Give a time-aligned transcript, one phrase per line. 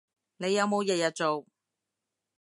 [0.37, 1.45] 你有冇日日做